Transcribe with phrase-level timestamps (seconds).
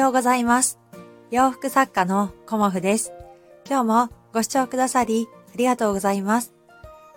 [0.00, 0.78] ようございます。
[1.30, 3.12] 洋服作家のコモフです。
[3.68, 6.54] 今日もご視聴くださりありがとうございます。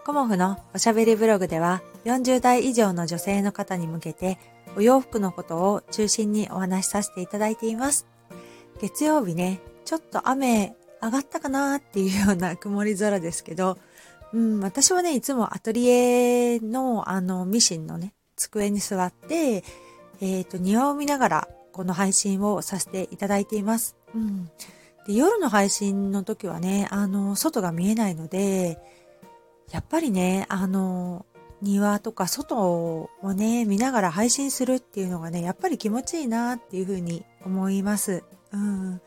[0.05, 4.37] コモフのおしゃべりブログでは40代以上の女性の方に向けて
[4.75, 8.05] お洋服のことを中心にお話しさせていただいています。
[8.81, 13.77] 月曜日ね、ちょっと雨上がったかなっていうような 曇り空ですけど、
[14.33, 19.63] うん、私はね、いつもアトリエのあのミシンのね、机に座って、
[20.19, 23.97] えっ、ー、と、庭を見ながらこの配信をさせていただいています。
[24.15, 24.45] うん。
[25.05, 28.79] で、夜の配信の時はね、あの、外が見えないので、
[29.71, 31.25] やっぱりね、あの、
[31.61, 38.23] 庭とか外をね、見ながら配信するっていうのがね、やっぱり気持ちいいなっていうふうに思います。
[38.51, 39.01] うん。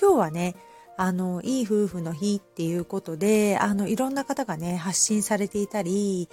[0.00, 0.54] 今日はね、
[0.96, 6.28] あの、いい夫婦の日っていうことで、あの、いろんな方がね、発信されていたり、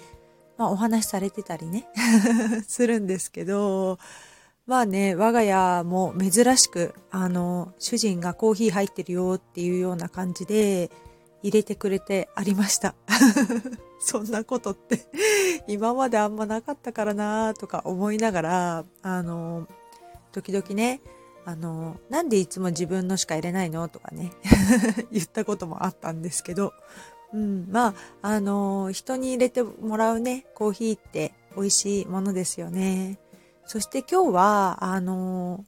[0.56, 1.88] まあ、お話しされてたりね、
[2.68, 3.98] するんですけど、
[4.66, 10.90] まあね、我が家も珍しく、あの、主人がコーヒー入ってるよっていうような感じで
[11.42, 12.94] 入れてくれてありました。
[13.98, 15.06] そんなことって
[15.68, 19.66] 今まであんまなかったからなとか思いながら、あの、
[20.30, 21.00] 時々ね、
[21.44, 24.32] あの、なんでいつも自分のしか入れないのとかね
[25.10, 26.72] 言ったこともあったんですけど、
[27.32, 33.18] うん、まあ、あの、人に入れてもらうね、コーヒーって美味しいものですよね。
[33.66, 35.64] そして今日は、あの、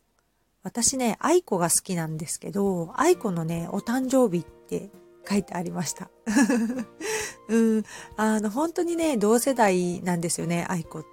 [0.62, 4.90] 私ね、愛子が好きなんですけど、愛子のね、お誕生日って
[5.28, 6.10] 書いてありました。
[7.48, 7.82] うん、
[8.16, 11.04] あの、本当にね、同世代なんですよね、愛子。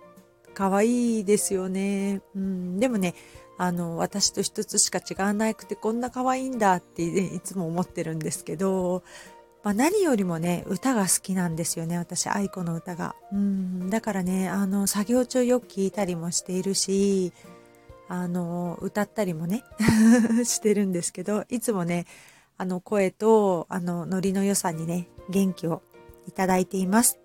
[0.54, 2.22] 可愛いですよね。
[2.36, 3.16] うん、でもね、
[3.58, 9.04] あの、私と一つしか違わなくてこんな可愛いんだって、ね、いつも思ってるんですけど、
[9.64, 13.16] まあ、何よりもね、歌が好きなんですよね、私、愛子の歌が。
[13.32, 17.32] うん、だからね、あの、作業中よく聞いたりもしているし、
[18.08, 19.64] あの、歌ったりもね、
[20.46, 22.08] してるんですけど、いつもね、
[22.58, 25.84] あの、声と、あの、ノリの良さにね、元気を
[26.28, 27.20] いただいています。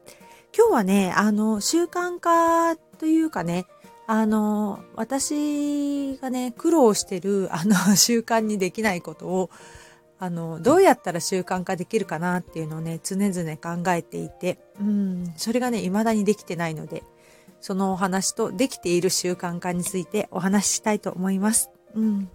[0.57, 3.67] 今日はね、あの、習慣化というかね、
[4.07, 9.51] あの、私がね、苦労してる、あの、習慣にできないことを、
[10.19, 17.03] あの、どうやったら習慣化できるかなっていうのをね、常々考えていて、うん、それがね、未だにできてないので、
[17.61, 21.71] そのお話とできている習慣化についてお話ししたいと思います。
[21.95, 22.31] うん。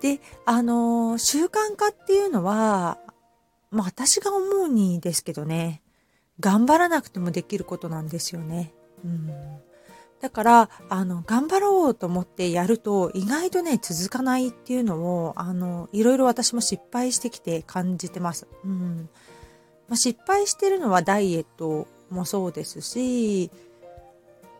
[0.00, 2.98] で、あの、習慣化っていうのは、
[3.70, 5.82] まあ私が思うにですけどね、
[6.40, 8.72] 頑張らなくてもできることなんですよね。
[9.04, 9.30] うん。
[10.20, 18.46] だから、あの、頑張ろうと思ってやると、意外とね、続かないっていうのを、あの、いろいろ私も失敗してきて感じてます。
[18.64, 19.08] うん。
[19.88, 23.50] まあ、失敗してるのはダイエットもそうですし、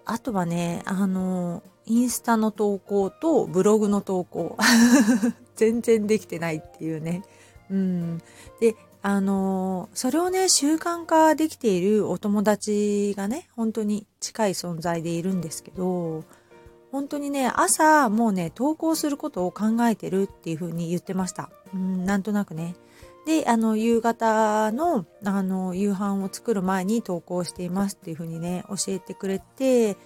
[0.06, 4.56] あとはね、あの、インスタの投稿とブログの投稿。
[5.56, 7.22] 全然できてないっていうね。
[7.70, 8.18] うん。
[8.60, 16.24] で、あのそれをね、習慣化できているお友達がね、本当に近い存在でいるんですけど、
[16.92, 21.50] 本当にね、朝もうね、投稿することを考えてるっていう風に言ってました。
[21.72, 22.74] うん、なんとなくね。
[23.26, 29.96] で、あの、夕方の、あの、夕飯を作る前に投稿していますっていう風にね、教えてくれて、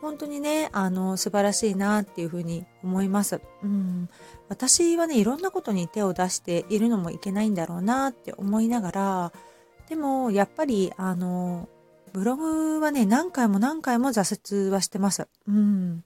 [0.00, 3.40] 本当にね、あの、素晴らしいなっていうふうに思います。
[3.62, 4.08] うん。
[4.48, 9.32] 私はね、いろんなことに手を出しているのもいけないんだろうなって思いながら、
[9.88, 11.68] でも、やっぱり、あの、
[12.12, 15.28] ブログはね、何回も何回も挫折はしてます。
[15.46, 16.02] うん。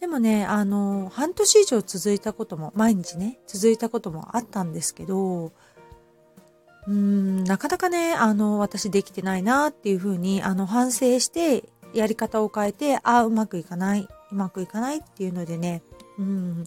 [0.00, 5.52] でもね、あの、半年以上続いたことも、毎日ね、続いたこともあったんですけど、
[6.86, 15.82] うん、なかなかね、あの、私できてないなっていうふうに、あの、反省してやり方を変えて、ああ、うまくいかない、うまくいかないっていうのでね、
[16.18, 16.64] うん、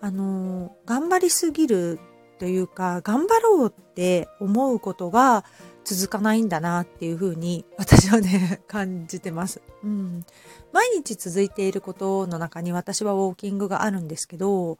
[0.00, 1.98] あの、頑張りすぎる
[2.38, 5.44] というか、頑張ろうって思うことが
[5.84, 9.62] 続かないんだなっていうふうに私はね、 感じてます。
[9.82, 10.24] うん。
[10.72, 14.78] 毎日続いていることの中に私はウォーキングがあるんですけど、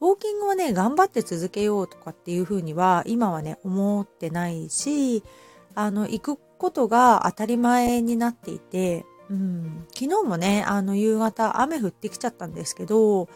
[0.00, 5.22] ウォーキングはね、頑張って続けようとかっていうふうには今はね、思ってないし、
[5.74, 13.28] あの、行くことが当たり前になっていて、うん、昨日もね、あの夕方雨降ってきちゃったんですけど、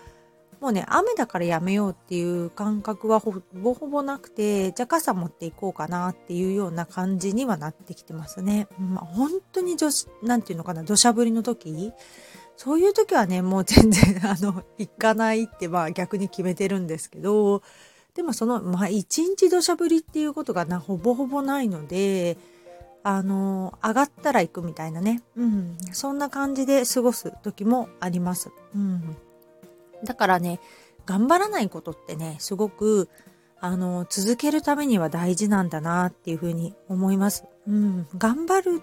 [0.62, 8.68] もうね、雨だからやめようっていう感覚はほぼほぼなくて、じゃあ傘持っていこうかなっていうような感じにはなってきてますね。
[8.78, 11.92] まあ、本当に女子、なんていうのかな、土砂降りの時
[12.56, 17.62] そういう時はね、もう全然、 あの、行かないってまあ逆に決めてるんですけど、
[18.14, 22.38] でもその、まあ一日土砂降りっていうことがな、ほぼほぼないので、
[23.04, 25.22] あの、上がったら行くみたいなね。
[25.36, 25.76] うん。
[25.92, 28.50] そんな感じで過ごす時もあります。
[28.74, 29.16] うん。
[30.04, 30.60] だからね、
[31.06, 33.08] 頑張らないことってね、すごく、
[33.60, 37.44] あの、続けるためには大事なんだなっていうふうに思います。
[37.66, 38.82] うん、頑張る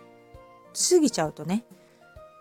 [0.73, 1.65] 過ぎちゃうとね、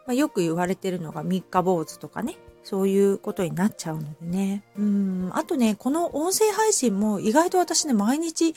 [0.07, 4.63] まあ、よく言われてるのが三日坊主とかね、そういうことになっちゃうのでね。
[4.77, 8.55] うん、あとね、この音声配信も意外と私ね、毎日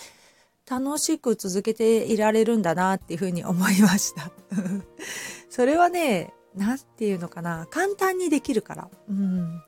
[0.72, 4.32] 楽しく続けていられるんだなっていうふうに思いました。
[5.50, 8.90] それはね、なんていうのかな、簡単にできるから。
[9.10, 9.62] うん。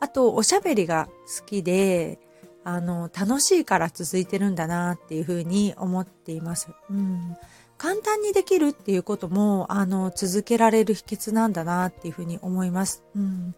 [0.00, 1.08] あと、おしゃべりが
[1.38, 2.18] 好きで、
[2.64, 6.70] あの、楽しいから続いてるんだなっていうふうに思っています。
[6.90, 7.36] うん。
[7.76, 13.04] 簡単にできるっていうことも、あの、続けられる秘訣なんだなっていうふうに思います。
[13.14, 13.54] うん。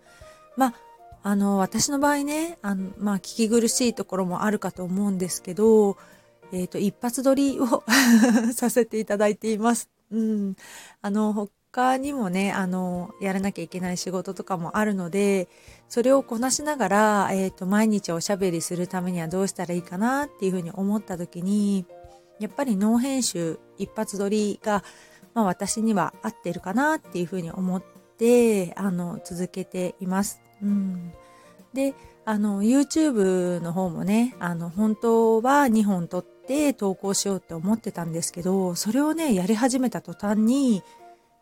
[0.55, 0.75] まあ、
[1.23, 5.97] あの、私の場合ね、あの、まあ、聞き苦しいところもあるかと思うんですけど、
[6.52, 7.85] えっ、ー、と、一発撮りを
[8.55, 9.88] させていただいています。
[10.11, 10.56] うん。
[11.02, 15.49] あの、他にもね、あの、やらなきゃいけない仕事とかもあるので、
[15.88, 21.87] それをこなしながら、えっ、ー、と、毎日おしゃべりするためにはどうしたらいいかなっていうふうに思った時に、
[22.41, 24.82] やっぱりノー編集一発撮りが、
[25.35, 27.82] まあ私には合ってるかなっていうふうに思っ
[28.19, 30.41] て、あの、続けています。
[30.62, 31.12] うん。
[31.73, 31.94] で、
[32.25, 40.82] あの、YouTube の方もね、あの、本当は2本撮って投稿しようって思ってたんですけど、それをね、やり始めた途端に、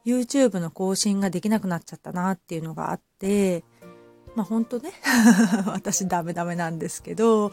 [0.05, 3.65] YouTube の更新ができなくなっちゃったなっていうのがあって、
[4.35, 4.93] まあ本当ね
[5.67, 7.53] 私ダメダメなんですけど、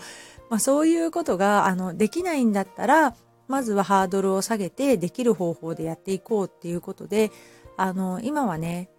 [0.49, 3.15] まあそういうことが、あの、できないんだったら、
[3.47, 7.31] まずはハードルを下げてできる方法でやっていこうっていうことで、
[7.77, 8.89] あの、今はね、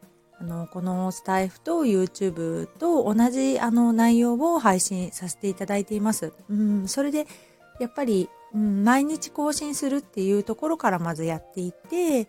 [0.41, 6.33] あの、このスタイフと YouTube と同じあの内容を配信させていただいています。
[6.49, 7.27] うん、それで、
[7.81, 12.27] やっぱり、うん、毎日更新するっていうところからまずやっていって、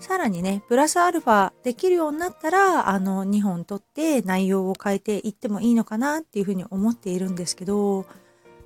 [0.00, 8.06] さらにね、プラスアルファできるようになったら、あの、2本取って内容を変えていってもいいのかなっていうふうに思っているんですけど、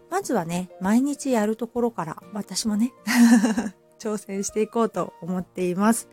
[0.09, 2.93] まずはね、毎日やるところから、私もね、
[3.99, 6.09] 挑戦していこうと思っています。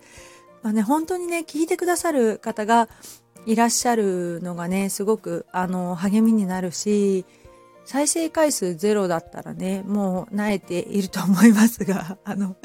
[0.63, 2.89] まあね、本当にね、聞いてくださる方が
[3.45, 7.25] いらっしゃるのがね、すごく、あの、励みになるし、
[7.87, 12.57] 再生回数ゼロだったらね、もう慣れていると思いますが、 あの、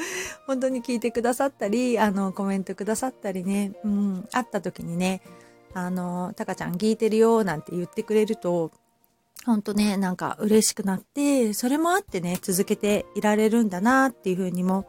[0.49, 5.23] 本当に聞いてくださったり、あの、コメントくださったりね、うん、会った時にね、
[5.75, 8.73] あの、タカちゃん聞いてるよ、なんて言ってくれると、
[9.47, 14.87] ほんとね、なんか嬉しくなって、それもあってね、続けていられるんだなっていうふうにも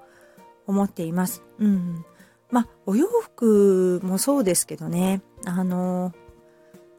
[0.65, 1.44] 思っています。
[1.59, 2.03] うん。
[2.50, 6.12] まあ、お洋服もそうですけどね、あの、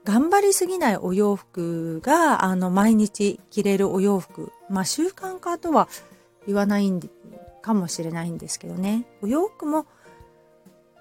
[0.05, 4.53] 頑張りすぎないお洋服が、あの、毎日着れるお洋服。
[4.69, 5.89] まあ、習慣化とは
[6.47, 7.09] 言わないんで、
[7.63, 9.07] かもしれないんですけどね。
[9.23, 9.87] お洋服も、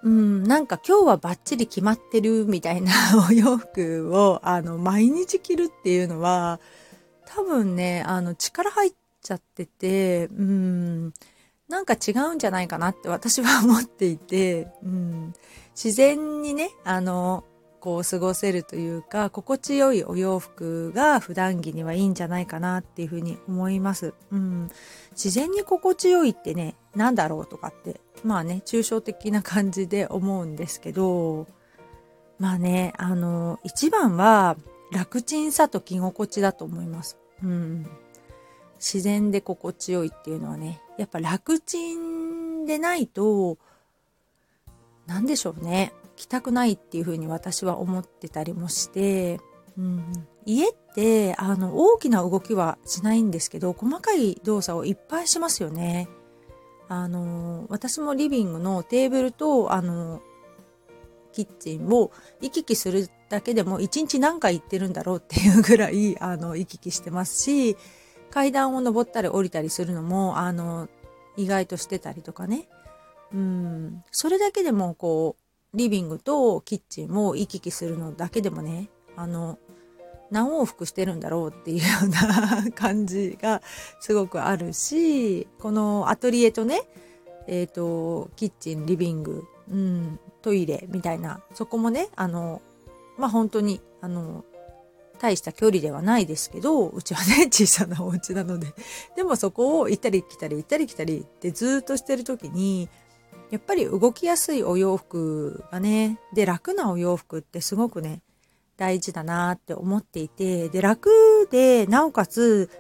[0.04, 2.92] うん、なんか今日はバッチリ決まってるみたいな
[3.30, 6.62] お洋服を、あの、毎日着るっていうのは、
[7.26, 11.14] 多分ね、あの、力入っちゃってて、うん、
[11.68, 15.34] なんか違うんじゃないかなって私は思っていて、うん、
[15.76, 17.44] 自然にね、あの、
[17.84, 24.14] こう過ごせるというか心地よいお洋服が普段着にはいいんじゃないかなっていうふうに思います。
[24.32, 24.70] うん、
[25.12, 31.46] 自然に心地よいってね何だろうとかってまあね抽象的な感じで思うんですけど
[32.40, 34.56] まあねあの一番は
[34.94, 37.18] 楽ちんさと着心地だと思います。
[37.44, 37.86] うん、
[38.76, 43.58] 自然で心地よいっていうのはねやっぱ楽ちんでないと
[45.06, 49.40] 何でしょうね着たくないっていうふうに私は思ってたりもして、
[49.78, 56.08] うん、家ってあの大きな動きはしないんですけど細かい動作をいっぱいしますよね。
[56.90, 60.22] あの私もリビングのテーブルとあの
[61.32, 67.76] キッチンを行き来するだけでも一日何回行ってるんだろうっていうぐらいあの行き来してますし
[68.30, 70.88] 階段を登ったり降りたりするのもあの
[71.36, 72.68] 意外としてたりとかね。
[73.34, 74.04] うん。
[74.12, 75.43] それだけでもこう
[75.74, 79.58] リビングとキッチンを行き来するのだけでもねあの
[80.32, 83.62] 何往復してるんだろうっていうような感じが
[84.00, 86.82] すごくあるしこのアトリエとね
[87.48, 92.62] えっ、ー、とキッチンリビング、うん、トイレみたいなそこもねあの
[93.18, 94.44] まあ本当にあの
[95.20, 98.74] 大した距離ではないですけどうちはね 小さなお家なので。
[99.16, 102.90] でもそこを行ったり来たり行ったり来たりってずっとしてる時に
[103.54, 108.24] やっぱり動きやすいお洋服がね、で、楽なお洋服ってすごくね、
[108.78, 112.72] 大事だなって思っていて、で、楽で、なおかつ、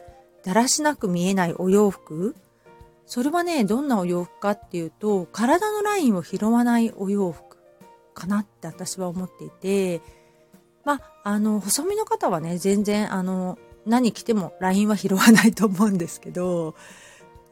[0.43, 2.35] だらしなく見えないお洋服。
[3.05, 7.59] それはね、どんなお洋服かっていうと、体のラインを拾わないお洋服。
[8.15, 10.01] かなって私は思っていて、
[10.83, 16.73] まあ、あの、細身の方はね、全然、あの、何着ても LINE は拾わないと思うんですけど、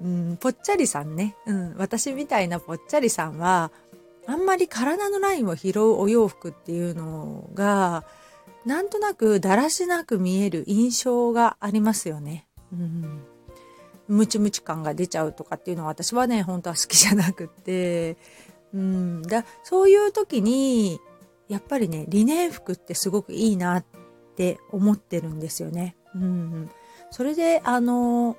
[0.02, 3.72] うん、ぽっちゃりさんね、うん、私みたいなぽっちゃりさんは、
[4.28, 8.04] あんまり体のラインを拾うお洋服っていうのが、
[8.66, 12.48] なんとなくだらしなく見える印象がありますよね。
[12.72, 13.22] うん。
[14.08, 18.18] ムチムチ感が出ちゃうとかっていうのは私はね、本当は好きじゃなくて、
[18.74, 19.22] うん。
[19.24, 21.00] だそういう時に、
[21.48, 23.86] やっぱりね、リネン服ってすごくいいなっ
[24.36, 25.96] て思ってるんですよね。
[26.16, 26.70] うん。
[27.10, 28.38] それで、あの、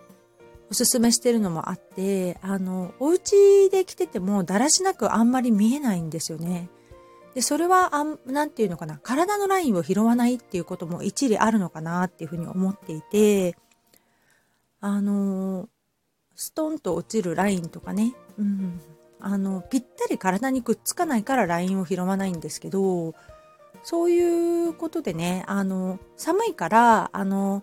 [0.73, 6.71] おすすめしてるのもあって、あの、お家で着ててもだらしなくあんまり見えないんですよね。
[7.35, 13.55] で、それは、あん、なんていうのかな、体のラインを拾わないっていうことも一理あるのかなっていうふうに思っていて、
[14.81, 15.69] あの、
[16.37, 18.81] ストンと落ちるラインとかね、うん、
[19.21, 23.15] あの、ぴったり体にくっつかないからラインを拾わないんですけど、
[23.83, 27.63] そういうことでね、あの、寒いから、あの、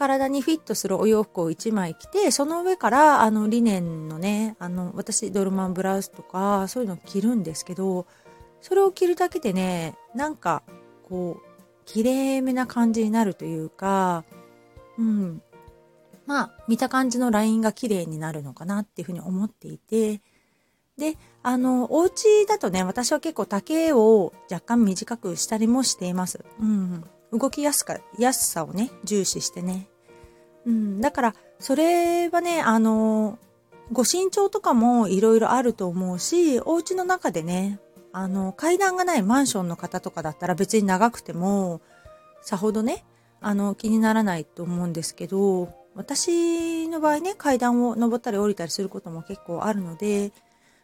[0.00, 8.06] 体にフィットするお洋服を1枚着て、その上から、あの、リネンのね、あの、私、ドルマンブラウスとか、そういうのを着るんですけど、
[8.62, 10.62] それを着るだけでね、なんか、
[11.06, 14.24] こう、綺麗めな感じになるというか、
[14.96, 15.42] うん。
[16.24, 20.22] まあ、見た感じのラインが綺麗になるのかなっていうふうに思っていて、
[20.96, 26.42] で、あの、お家だとね、私は結構丈を若干短くしたりもしています。
[26.58, 27.04] うん。
[27.32, 29.89] 動きやすか、安さをね、重視してね。
[30.66, 33.38] うん、だから、それはね、あの、
[33.92, 37.80] ご身長とかもいろいろあると思うし、お家の中でね、
[38.12, 41.80] あの、階段がないマンションの方とかだったら別に長くても、
[42.42, 43.04] さほどね、
[43.40, 50.32] あの、気にならないと思うんですけど、私の場合ね、階段を登ったり降りたりすることも結構あるので、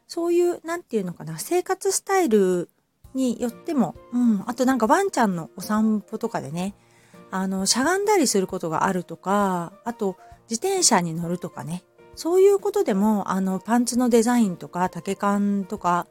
[0.08, 2.68] そういう、なんていうのかな、生活スタイル
[3.14, 6.74] によっても、うん、あとなんかワンちゃんのお散歩とかでね、
[7.30, 10.16] あの、しゃがんだりすることがあるとか、あと、
[10.48, 16.06] 自転車に乗るとかね、そういうことでも、あの、パンツのデザインとか、丈感とか、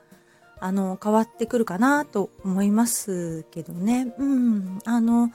[0.60, 4.14] あの、変わってくるかなと思いますけどね。
[4.18, 4.80] うん。
[4.86, 5.32] あの、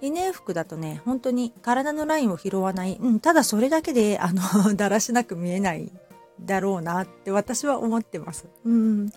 [0.00, 2.98] リネン服だとね、本当に体のラインを拾わない。
[3.00, 4.42] うん、ただそれだけで、あの、
[4.74, 5.92] だらしなく見えない
[6.40, 8.46] だろうなって私は思ってます。
[8.64, 9.10] うん。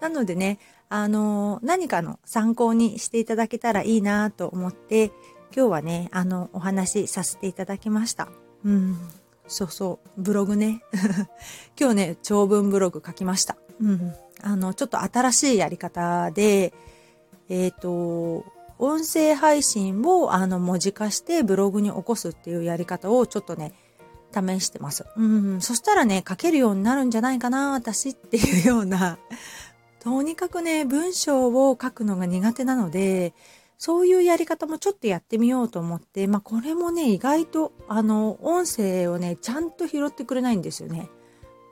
[0.00, 5.12] なのでね、あの、何かの参考にしていただけたらいいなと思って、
[5.54, 8.28] 今日はね、あの、お話しさせていただきました。
[8.64, 8.96] うん。
[9.46, 10.82] そうそう、ブログね。
[11.78, 13.56] 今日ね、長文ブログ書きました。
[13.80, 14.14] うん。
[14.40, 16.72] あの、ちょっと新しいやり方で、
[17.48, 18.46] えっ、ー、と、
[18.78, 23.74] 音声配信をあの文字化してブログに起こすっていうやり方をちょっとね、
[24.34, 25.04] 試してます。
[25.16, 25.60] うん。
[25.60, 29.18] そしたらね、書けるようになるんじゃないかな、私っていうような
[30.02, 33.34] とにかくね、文章を書くのが苦手なので、
[33.84, 41.10] そういうやり方もちょっとやってみようと思って、まあこれもね、意外と、あの、音声をね、ちゃんと拾ってくれないんですよね。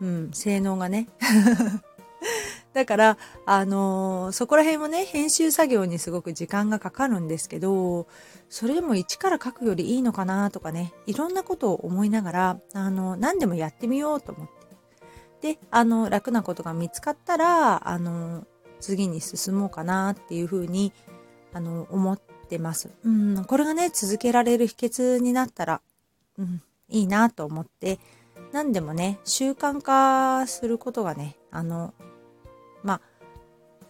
[0.00, 1.06] うん、性能がね。
[2.74, 8.08] だから、あのー、そこら辺もね、編集作業にすごく時間がかかるんですけど、
[8.48, 14.48] それでも一から書くよりいいのかなとかね、いろんなことを思いながら、あの、何でもやってみようと思っ
[15.40, 15.54] て。
[15.54, 18.48] で、あの、楽なことが見つかったら、あの、
[18.80, 20.92] 次に進もうかなっていうふうに、
[21.52, 22.90] あの、思ってます。
[23.04, 25.80] うん、これがね、続けられる秘訣になったら、
[26.38, 27.98] うん、いいなと思って、
[28.52, 31.94] 何でもね、習慣化することがね、あの、
[32.82, 33.00] まあ、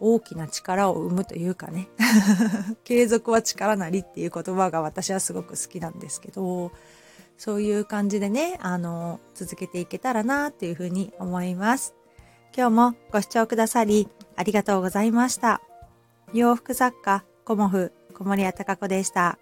[0.00, 1.88] 大きな力を生むというかね、
[2.84, 6.72] 継続は力なりっていう言葉が私はすごく好きなんですけど、
[7.36, 11.94] そういう感じでね、あの、続けていけたらなっていうふうに思います。
[12.56, 15.60] 今日もご視聴くださりありがとうございました。
[16.32, 19.36] 洋服作家、コモフ、小森屋隆子でした。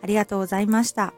[0.00, 1.12] ありがとうございました。